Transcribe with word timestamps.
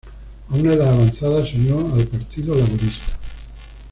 A 0.49 0.55
una 0.55 0.73
edad 0.73 0.93
avanzada 0.95 1.45
se 1.45 1.55
unió 1.57 1.93
al 1.93 2.07
Partido 2.07 2.55
Laborista. 2.55 3.15